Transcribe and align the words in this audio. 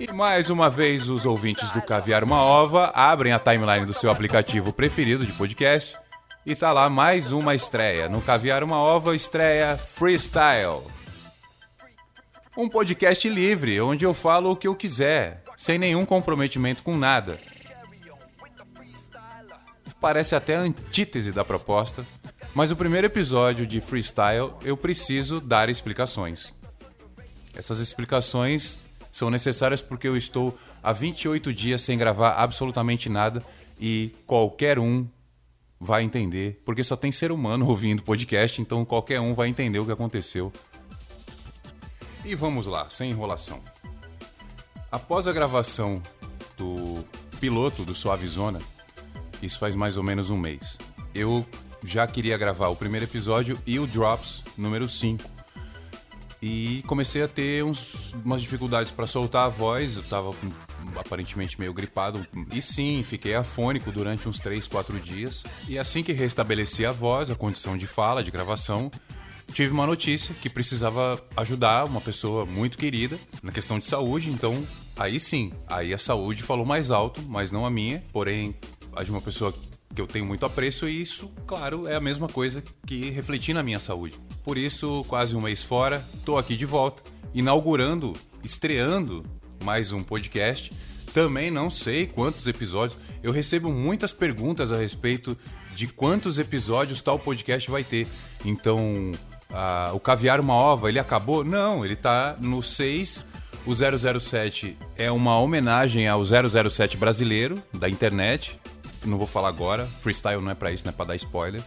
E 0.00 0.10
mais 0.10 0.48
uma 0.48 0.70
vez, 0.70 1.10
os 1.10 1.26
ouvintes 1.26 1.70
do 1.72 1.82
Caviar 1.82 2.24
Uma 2.24 2.42
Ova 2.42 2.86
abrem 2.94 3.34
a 3.34 3.38
timeline 3.38 3.84
do 3.84 3.92
seu 3.92 4.10
aplicativo 4.10 4.72
preferido 4.72 5.26
de 5.26 5.32
podcast 5.34 5.94
e 6.46 6.56
tá 6.56 6.72
lá 6.72 6.88
mais 6.88 7.32
uma 7.32 7.54
estreia. 7.54 8.08
No 8.08 8.22
Caviar 8.22 8.64
Uma 8.64 8.78
Ova, 8.78 9.14
estreia 9.14 9.76
Freestyle. 9.76 10.80
Um 12.56 12.66
podcast 12.66 13.28
livre, 13.28 13.78
onde 13.82 14.06
eu 14.06 14.14
falo 14.14 14.52
o 14.52 14.56
que 14.56 14.66
eu 14.66 14.74
quiser, 14.74 15.44
sem 15.54 15.78
nenhum 15.78 16.06
comprometimento 16.06 16.82
com 16.82 16.96
nada. 16.96 17.38
Parece 20.00 20.34
até 20.34 20.56
a 20.56 20.60
antítese 20.60 21.30
da 21.30 21.44
proposta, 21.44 22.06
mas 22.54 22.70
o 22.70 22.76
primeiro 22.76 23.06
episódio 23.06 23.66
de 23.66 23.82
Freestyle 23.82 24.54
eu 24.62 24.78
preciso 24.78 25.42
dar 25.42 25.68
explicações. 25.68 26.56
Essas 27.54 27.80
explicações 27.80 28.80
são 29.10 29.30
necessárias 29.30 29.82
porque 29.82 30.06
eu 30.06 30.16
estou 30.16 30.56
há 30.82 30.92
28 30.92 31.52
dias 31.52 31.82
sem 31.82 31.98
gravar 31.98 32.32
absolutamente 32.32 33.08
nada 33.08 33.44
e 33.78 34.14
qualquer 34.26 34.78
um 34.78 35.06
vai 35.80 36.02
entender, 36.02 36.60
porque 36.64 36.84
só 36.84 36.94
tem 36.94 37.10
ser 37.10 37.32
humano 37.32 37.66
ouvindo 37.66 38.02
podcast, 38.02 38.60
então 38.60 38.84
qualquer 38.84 39.20
um 39.20 39.32
vai 39.32 39.48
entender 39.48 39.78
o 39.78 39.86
que 39.86 39.92
aconteceu. 39.92 40.52
E 42.24 42.34
vamos 42.34 42.66
lá, 42.66 42.88
sem 42.90 43.10
enrolação. 43.10 43.62
Após 44.92 45.26
a 45.26 45.32
gravação 45.32 46.02
do 46.58 47.02
piloto 47.40 47.84
do 47.84 47.94
Suave 47.94 48.26
Zona, 48.26 48.60
isso 49.40 49.58
faz 49.58 49.74
mais 49.74 49.96
ou 49.96 50.02
menos 50.02 50.28
um 50.28 50.36
mês, 50.36 50.76
eu 51.14 51.46
já 51.82 52.06
queria 52.06 52.36
gravar 52.36 52.68
o 52.68 52.76
primeiro 52.76 53.06
episódio 53.06 53.58
e 53.66 53.78
o 53.78 53.86
Drops 53.86 54.42
número 54.58 54.86
5 54.86 55.39
e 56.42 56.82
comecei 56.86 57.22
a 57.22 57.28
ter 57.28 57.64
uns, 57.64 58.14
umas 58.24 58.40
dificuldades 58.40 58.90
para 58.90 59.06
soltar 59.06 59.46
a 59.46 59.48
voz. 59.48 59.96
Eu 59.96 60.02
tava 60.04 60.34
aparentemente 60.96 61.58
meio 61.58 61.72
gripado. 61.72 62.26
E 62.52 62.62
sim, 62.62 63.02
fiquei 63.04 63.34
afônico 63.34 63.92
durante 63.92 64.28
uns 64.28 64.38
3, 64.38 64.66
4 64.66 64.98
dias. 65.00 65.44
E 65.68 65.78
assim 65.78 66.02
que 66.02 66.12
restabeleci 66.12 66.84
a 66.86 66.92
voz, 66.92 67.30
a 67.30 67.34
condição 67.34 67.76
de 67.76 67.86
fala, 67.86 68.22
de 68.22 68.30
gravação, 68.30 68.90
tive 69.52 69.72
uma 69.72 69.86
notícia 69.86 70.34
que 70.34 70.48
precisava 70.48 71.20
ajudar 71.36 71.84
uma 71.84 72.00
pessoa 72.00 72.46
muito 72.46 72.78
querida 72.78 73.18
na 73.42 73.52
questão 73.52 73.78
de 73.78 73.86
saúde. 73.86 74.30
Então, 74.30 74.66
aí 74.96 75.20
sim, 75.20 75.52
aí 75.66 75.92
a 75.92 75.98
saúde 75.98 76.42
falou 76.42 76.64
mais 76.64 76.90
alto, 76.90 77.20
mas 77.28 77.52
não 77.52 77.66
a 77.66 77.70
minha. 77.70 78.02
Porém, 78.12 78.54
a 78.96 79.02
de 79.02 79.10
uma 79.10 79.20
pessoa 79.20 79.54
que 80.00 80.02
eu 80.02 80.06
tenho 80.06 80.24
muito 80.24 80.46
apreço 80.46 80.88
e 80.88 81.02
isso, 81.02 81.30
claro, 81.46 81.86
é 81.86 81.94
a 81.94 82.00
mesma 82.00 82.26
coisa 82.26 82.64
que 82.86 83.10
refletir 83.10 83.52
na 83.52 83.62
minha 83.62 83.78
saúde. 83.78 84.18
Por 84.42 84.56
isso, 84.56 85.04
quase 85.06 85.36
um 85.36 85.42
mês 85.42 85.62
fora, 85.62 86.02
estou 86.14 86.38
aqui 86.38 86.56
de 86.56 86.64
volta, 86.64 87.02
inaugurando, 87.34 88.16
estreando 88.42 89.24
mais 89.62 89.92
um 89.92 90.02
podcast. 90.02 90.72
Também 91.12 91.50
não 91.50 91.70
sei 91.70 92.06
quantos 92.06 92.46
episódios. 92.46 92.98
Eu 93.22 93.30
recebo 93.30 93.70
muitas 93.70 94.12
perguntas 94.12 94.72
a 94.72 94.78
respeito 94.78 95.36
de 95.74 95.86
quantos 95.86 96.38
episódios 96.38 97.02
tal 97.02 97.18
podcast 97.18 97.70
vai 97.70 97.84
ter. 97.84 98.06
Então, 98.44 99.12
o 99.92 100.00
Caviar 100.00 100.40
Uma 100.40 100.54
Ova, 100.54 100.88
ele 100.88 100.98
acabou? 100.98 101.44
Não, 101.44 101.84
ele 101.84 101.94
está 101.94 102.36
no 102.40 102.62
6. 102.62 103.24
O 103.66 103.74
007 103.74 104.78
é 104.96 105.10
uma 105.10 105.38
homenagem 105.38 106.08
ao 106.08 106.22
007 106.24 106.96
brasileiro 106.96 107.62
da 107.74 107.90
internet, 107.90 108.58
não 109.04 109.18
vou 109.18 109.26
falar 109.26 109.48
agora. 109.48 109.86
Freestyle 109.86 110.40
não 110.40 110.50
é 110.50 110.54
para 110.54 110.72
isso, 110.72 110.84
não 110.84 110.90
é 110.90 110.94
para 110.94 111.06
dar 111.06 111.16
spoiler. 111.16 111.62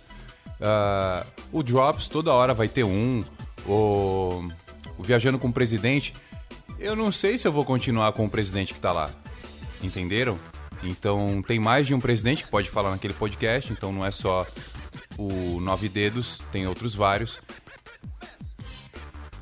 Uh, 0.59 1.25
o 1.51 1.63
Drops, 1.63 2.07
toda 2.07 2.33
hora 2.33 2.53
vai 2.53 2.67
ter 2.67 2.83
um. 2.83 3.23
O, 3.65 4.47
o 4.97 5.03
Viajando 5.03 5.39
com 5.39 5.47
o 5.47 5.53
Presidente. 5.53 6.13
Eu 6.79 6.95
não 6.95 7.11
sei 7.11 7.37
se 7.37 7.47
eu 7.47 7.51
vou 7.51 7.63
continuar 7.63 8.11
com 8.13 8.25
o 8.25 8.29
presidente 8.29 8.73
que 8.73 8.79
tá 8.79 8.91
lá. 8.91 9.09
Entenderam? 9.81 10.37
Então 10.81 11.41
tem 11.47 11.59
mais 11.59 11.87
de 11.87 11.95
um 11.95 11.99
presidente 11.99 12.43
que 12.43 12.49
pode 12.49 12.69
falar 12.69 12.91
naquele 12.91 13.13
podcast, 13.13 13.71
então 13.71 13.91
não 13.91 14.05
é 14.05 14.11
só 14.11 14.45
o 15.17 15.61
Nove 15.61 15.87
Dedos, 15.87 16.41
tem 16.51 16.67
outros 16.67 16.93
vários 16.93 17.39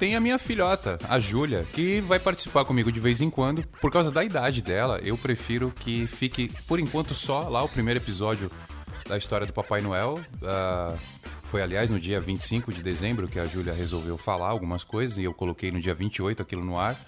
tem 0.01 0.16
a 0.16 0.19
minha 0.19 0.39
filhota, 0.39 0.97
a 1.07 1.19
Júlia, 1.19 1.63
que 1.73 2.01
vai 2.01 2.17
participar 2.17 2.66
comigo 2.66 2.91
de 2.91 3.00
vez 3.00 3.22
em 3.22 3.29
quando. 3.29 3.63
Por 3.79 3.91
causa 3.91 4.12
da 4.12 4.23
idade 4.23 4.63
dela, 4.63 5.00
eu 5.03 5.16
prefiro 5.16 5.69
que 5.69 6.07
fique, 6.07 6.50
por 6.67 6.79
enquanto, 6.79 7.13
só 7.13 7.47
lá 7.47 7.62
o 7.62 7.69
primeiro 7.69 8.00
episódio 8.00 8.50
da 9.07 9.16
história 9.16 9.45
do 9.45 9.53
Papai 9.53 9.79
Noel. 9.79 10.19
Uh, 10.41 11.00
foi, 11.44 11.61
aliás, 11.61 11.91
no 11.91 12.00
dia 12.00 12.19
25 12.19 12.73
de 12.73 12.81
dezembro 12.81 13.28
que 13.28 13.40
a 13.40 13.45
Júlia 13.45 13.73
resolveu 13.73 14.17
falar 14.17 14.47
algumas 14.47 14.84
coisas 14.84 15.19
e 15.19 15.23
eu 15.23 15.35
coloquei 15.35 15.72
no 15.72 15.79
dia 15.79 15.94
28 15.94 16.41
aquilo 16.41 16.66
no 16.66 16.79
ar. 16.79 17.00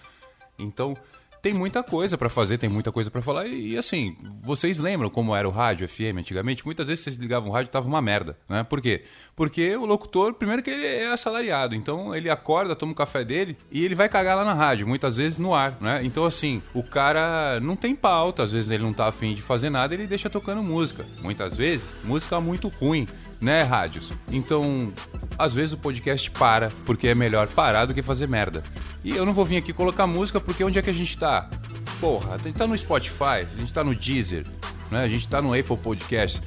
Então, 0.59 0.95
tem 1.43 1.53
muita 1.53 1.83
coisa 1.83 2.17
para 2.17 2.29
fazer, 2.29 2.57
tem 2.57 2.69
muita 2.69 2.89
coisa 2.89 3.11
para 3.11 3.21
falar. 3.21 3.45
E, 3.45 3.73
e, 3.73 3.77
assim, 3.77 4.15
vocês 4.41 4.79
lembram 4.79 5.09
como 5.09 5.35
era 5.35 5.45
o 5.45 5.51
rádio 5.51 5.85
FM 5.89 6.17
antigamente? 6.17 6.65
Muitas 6.65 6.87
vezes 6.87 7.03
vocês 7.03 7.17
ligavam 7.17 7.49
o 7.49 7.51
rádio 7.51 7.67
e 7.67 7.71
tava 7.71 7.85
uma 7.85 8.01
merda, 8.01 8.37
né? 8.47 8.63
Por 8.63 8.79
quê? 8.79 9.03
Porque 9.35 9.75
o 9.75 9.85
locutor, 9.85 10.33
primeiro 10.35 10.63
que 10.63 10.69
ele 10.69 10.87
é 10.87 11.11
assalariado, 11.11 11.75
então 11.75 12.15
ele 12.15 12.29
acorda, 12.29 12.77
toma 12.77 12.93
o 12.93 12.95
café 12.95 13.25
dele 13.25 13.57
e 13.69 13.83
ele 13.83 13.93
vai 13.93 14.07
cagar 14.07 14.37
lá 14.37 14.45
na 14.45 14.53
rádio, 14.53 14.87
muitas 14.87 15.17
vezes 15.17 15.37
no 15.37 15.53
ar, 15.53 15.75
né? 15.81 15.99
Então 16.05 16.23
assim, 16.23 16.63
o 16.73 16.81
cara 16.81 17.59
não 17.59 17.75
tem 17.75 17.93
pauta, 17.93 18.43
às 18.43 18.53
vezes 18.53 18.71
ele 18.71 18.83
não 18.83 18.93
tá 18.93 19.07
afim 19.07 19.33
de 19.33 19.41
fazer 19.41 19.69
nada, 19.69 19.93
ele 19.93 20.07
deixa 20.07 20.29
tocando 20.29 20.63
música. 20.63 21.05
Muitas 21.21 21.57
vezes, 21.57 21.93
música 22.05 22.39
muito 22.39 22.69
ruim, 22.69 23.05
né, 23.43 23.63
rádios? 23.63 24.11
Então, 24.31 24.91
às 25.37 25.53
vezes 25.53 25.73
o 25.73 25.77
podcast 25.77 26.31
para, 26.31 26.71
porque 26.85 27.09
é 27.09 27.15
melhor 27.15 27.47
parar 27.47 27.85
do 27.85 27.93
que 27.93 28.01
fazer 28.01 28.27
merda. 28.27 28.63
E 29.03 29.11
eu 29.11 29.25
não 29.25 29.33
vou 29.33 29.43
vir 29.43 29.57
aqui 29.57 29.73
colocar 29.73 30.07
música 30.07 30.39
porque 30.39 30.63
onde 30.63 30.79
é 30.79 30.81
que 30.81 30.89
a 30.89 30.93
gente 30.93 31.17
tá? 31.17 31.49
Porra, 31.99 32.35
a 32.35 32.37
gente 32.37 32.55
tá 32.55 32.65
no 32.65 32.77
Spotify, 32.77 33.45
a 33.53 33.59
gente 33.59 33.73
tá 33.73 33.83
no 33.83 33.93
Deezer, 33.93 34.45
né? 34.89 35.03
A 35.03 35.07
gente 35.07 35.27
tá 35.27 35.41
no 35.41 35.53
Apple 35.53 35.77
Podcast 35.77 36.41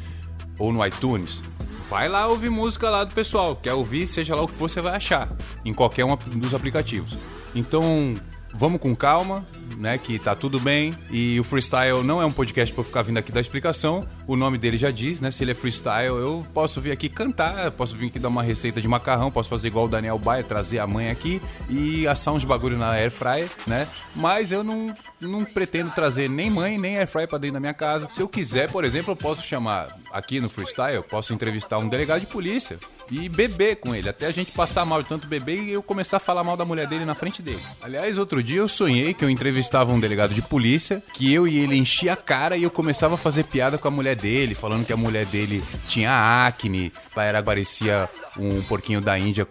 ou 0.58 0.72
no 0.72 0.84
iTunes. 0.84 1.44
Vai 1.88 2.08
lá 2.08 2.26
ouvir 2.26 2.50
música 2.50 2.90
lá 2.90 3.04
do 3.04 3.14
pessoal. 3.14 3.54
Quer 3.54 3.74
ouvir, 3.74 4.06
seja 4.06 4.34
lá 4.34 4.42
o 4.42 4.48
que 4.48 4.54
for, 4.54 4.68
você 4.68 4.80
vai 4.80 4.96
achar 4.96 5.30
em 5.64 5.72
qualquer 5.72 6.04
um 6.04 6.16
dos 6.16 6.54
aplicativos. 6.54 7.16
Então, 7.54 8.14
vamos 8.54 8.80
com 8.80 8.94
calma, 8.96 9.46
né? 9.76 9.98
Que 9.98 10.18
tá 10.18 10.34
tudo 10.34 10.58
bem. 10.60 10.94
E 11.10 11.38
o 11.40 11.44
freestyle 11.44 12.02
não 12.02 12.20
é 12.20 12.26
um 12.26 12.32
podcast 12.32 12.72
pra 12.72 12.80
eu 12.80 12.84
ficar 12.84 13.02
vindo 13.02 13.18
aqui 13.18 13.32
dar 13.32 13.40
explicação. 13.40 14.06
O 14.26 14.36
nome 14.36 14.58
dele 14.58 14.76
já 14.76 14.90
diz, 14.90 15.20
né? 15.20 15.30
Se 15.30 15.44
ele 15.44 15.52
é 15.52 15.54
freestyle, 15.54 16.16
eu 16.16 16.46
posso 16.52 16.80
vir 16.80 16.92
aqui 16.92 17.08
cantar, 17.08 17.70
posso 17.72 17.96
vir 17.96 18.06
aqui 18.08 18.18
dar 18.18 18.28
uma 18.28 18.42
receita 18.42 18.80
de 18.80 18.88
macarrão, 18.88 19.30
posso 19.30 19.48
fazer 19.48 19.68
igual 19.68 19.86
o 19.86 19.88
Daniel 19.88 20.18
Baia, 20.18 20.42
trazer 20.42 20.78
a 20.78 20.86
mãe 20.86 21.10
aqui 21.10 21.40
e 21.68 22.06
assar 22.06 22.34
uns 22.34 22.44
bagulho 22.44 22.78
na 22.78 22.90
air 22.90 23.10
fryer, 23.10 23.48
né? 23.66 23.86
Mas 24.14 24.52
eu 24.52 24.64
não, 24.64 24.94
não 25.20 25.44
pretendo 25.44 25.90
trazer 25.90 26.28
nem 26.28 26.50
mãe, 26.50 26.78
nem 26.78 26.98
air 26.98 27.06
fryer 27.06 27.28
pra 27.28 27.38
dentro 27.38 27.54
da 27.54 27.60
minha 27.60 27.74
casa. 27.74 28.08
Se 28.10 28.20
eu 28.20 28.28
quiser, 28.28 28.70
por 28.70 28.84
exemplo, 28.84 29.12
eu 29.12 29.16
posso 29.16 29.44
chamar 29.44 29.88
aqui 30.12 30.40
no 30.40 30.48
freestyle, 30.48 30.96
eu 30.96 31.02
posso 31.02 31.34
entrevistar 31.34 31.78
um 31.78 31.88
delegado 31.88 32.20
de 32.20 32.26
polícia 32.26 32.78
e 33.10 33.28
beber 33.28 33.76
com 33.76 33.94
ele, 33.94 34.08
até 34.08 34.26
a 34.26 34.30
gente 34.30 34.52
passar 34.52 34.84
mal 34.84 35.02
de 35.02 35.08
tanto 35.08 35.26
beber 35.28 35.62
e 35.62 35.72
eu 35.72 35.82
começar 35.82 36.16
a 36.16 36.20
falar 36.20 36.42
mal 36.42 36.56
da 36.56 36.64
mulher 36.64 36.86
dele 36.86 37.04
na 37.04 37.14
frente 37.14 37.42
dele. 37.42 37.62
Aliás, 37.80 38.18
outro 38.18 38.42
dia 38.42 38.58
eu 38.58 38.68
sonhei 38.68 39.14
que 39.14 39.24
eu 39.24 39.30
entrevistava 39.56 39.90
um 39.90 39.98
delegado 39.98 40.34
de 40.34 40.42
polícia, 40.42 41.02
que 41.14 41.32
eu 41.32 41.48
e 41.48 41.58
ele 41.58 41.76
enchia 41.76 42.12
a 42.12 42.16
cara 42.16 42.58
e 42.58 42.62
eu 42.62 42.70
começava 42.70 43.14
a 43.14 43.18
fazer 43.18 43.44
piada 43.44 43.78
com 43.78 43.88
a 43.88 43.90
mulher 43.90 44.14
dele, 44.14 44.54
falando 44.54 44.84
que 44.84 44.92
a 44.92 44.96
mulher 44.96 45.24
dele 45.26 45.64
tinha 45.88 46.46
acne, 46.46 46.92
era 47.16 47.42
parecia 47.42 48.08
um 48.36 48.62
porquinho 48.64 49.00
da 49.00 49.18
Índia. 49.18 49.48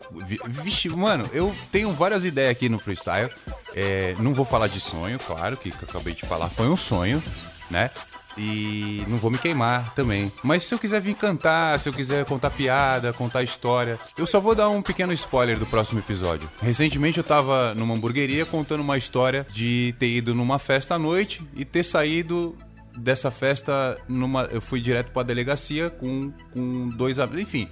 Vixe, 0.48 0.90
mano, 0.90 1.28
eu 1.34 1.56
tenho 1.72 1.92
várias 1.92 2.24
ideias 2.24 2.52
aqui 2.52 2.70
no 2.70 2.78
freestyle. 2.78 3.30
É, 3.74 4.14
não 4.20 4.32
vou 4.32 4.46
falar 4.46 4.68
de 4.68 4.80
sonho, 4.80 5.18
claro, 5.18 5.58
que, 5.58 5.72
que 5.72 5.84
eu 5.84 5.90
acabei 5.90 6.14
de 6.14 6.22
falar 6.26 6.50
foi 6.50 6.68
um 6.68 6.78
sonho, 6.78 7.22
né? 7.70 7.90
E 8.38 9.04
não 9.08 9.18
vou 9.18 9.32
me 9.32 9.38
queimar 9.38 9.94
também. 9.94 10.32
Mas 10.44 10.64
se 10.64 10.74
eu 10.74 10.80
quiser 10.80 11.02
vir 11.02 11.16
cantar, 11.16 11.80
se 11.80 11.88
eu 11.88 11.94
quiser 11.94 12.26
contar 12.26 12.50
piada, 12.50 13.14
contar 13.14 13.44
história, 13.44 13.98
eu 14.18 14.26
só 14.26 14.40
vou 14.40 14.54
dar 14.54 14.70
um 14.70 14.82
pequeno 14.82 15.14
spoiler 15.14 15.58
do 15.58 15.66
próximo 15.66 16.00
episódio. 16.00 16.50
Recentemente 16.62 17.18
eu 17.18 17.24
tava 17.24 17.74
numa 17.76 17.94
hamburgueria 17.94 18.46
contando 18.46 18.82
uma 18.82 18.98
história 18.98 19.46
de 19.52 19.96
ter 19.98 20.10
ido 20.10 20.36
numa 20.36 20.60
festa 20.60 20.96
à 20.96 21.00
noite 21.00 21.42
e 21.56 21.64
ter 21.64 21.84
saído 21.84 22.58
dessa 22.98 23.32
festa 23.32 23.98
numa. 24.08 24.44
Eu 24.44 24.62
fui 24.62 24.80
direto 24.82 25.12
pra 25.12 25.24
delegacia 25.24 25.90
com, 25.90 26.32
com 26.54 26.90
dois. 26.90 27.18
Enfim, 27.20 27.68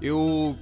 eu 0.00 0.56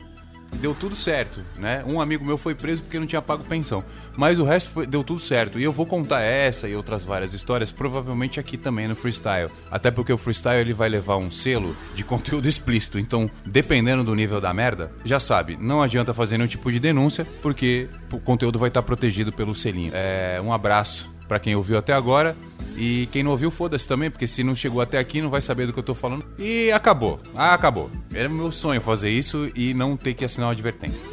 deu 0.60 0.74
tudo 0.74 0.96
certo, 0.96 1.40
né? 1.56 1.84
Um 1.86 2.00
amigo 2.00 2.24
meu 2.24 2.36
foi 2.36 2.54
preso 2.54 2.82
porque 2.82 2.98
não 2.98 3.06
tinha 3.06 3.22
pago 3.22 3.44
pensão, 3.44 3.84
mas 4.16 4.38
o 4.38 4.44
resto 4.44 4.70
foi, 4.70 4.86
deu 4.86 5.04
tudo 5.04 5.20
certo. 5.20 5.58
E 5.58 5.62
eu 5.62 5.72
vou 5.72 5.86
contar 5.86 6.20
essa 6.20 6.68
e 6.68 6.74
outras 6.74 7.04
várias 7.04 7.34
histórias, 7.34 7.72
provavelmente 7.72 8.40
aqui 8.40 8.56
também 8.56 8.88
no 8.88 8.94
freestyle. 8.94 9.50
Até 9.70 9.90
porque 9.90 10.12
o 10.12 10.18
freestyle 10.18 10.60
ele 10.60 10.72
vai 10.72 10.88
levar 10.88 11.16
um 11.16 11.30
selo 11.30 11.76
de 11.94 12.02
conteúdo 12.04 12.48
explícito. 12.48 12.98
Então, 12.98 13.30
dependendo 13.46 14.04
do 14.04 14.14
nível 14.14 14.40
da 14.40 14.52
merda, 14.52 14.92
já 15.04 15.20
sabe, 15.20 15.56
não 15.60 15.82
adianta 15.82 16.12
fazer 16.12 16.38
nenhum 16.38 16.48
tipo 16.48 16.70
de 16.70 16.80
denúncia, 16.80 17.26
porque 17.42 17.88
o 18.12 18.18
conteúdo 18.18 18.58
vai 18.58 18.68
estar 18.68 18.82
protegido 18.82 19.32
pelo 19.32 19.54
selinho. 19.54 19.92
É, 19.94 20.40
um 20.42 20.52
abraço 20.52 21.13
para 21.26 21.38
quem 21.38 21.54
ouviu 21.54 21.78
até 21.78 21.92
agora. 21.92 22.36
E 22.76 23.08
quem 23.12 23.22
não 23.22 23.30
ouviu, 23.30 23.50
foda-se 23.50 23.86
também, 23.86 24.10
porque 24.10 24.26
se 24.26 24.42
não 24.42 24.54
chegou 24.54 24.80
até 24.80 24.98
aqui 24.98 25.22
não 25.22 25.30
vai 25.30 25.40
saber 25.40 25.66
do 25.66 25.72
que 25.72 25.78
eu 25.78 25.84
tô 25.84 25.94
falando. 25.94 26.24
E 26.38 26.72
acabou. 26.72 27.20
Ah, 27.34 27.54
acabou. 27.54 27.90
Era 28.12 28.28
meu 28.28 28.50
sonho 28.50 28.80
fazer 28.80 29.10
isso 29.10 29.50
e 29.54 29.72
não 29.74 29.96
ter 29.96 30.14
que 30.14 30.24
assinar 30.24 30.48
uma 30.48 30.52
advertência. 30.52 31.04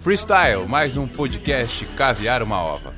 Freestyle, 0.00 0.66
mais 0.66 0.96
um 0.96 1.06
podcast 1.06 1.84
Caviar 1.96 2.42
uma 2.42 2.60
Ova. 2.60 2.97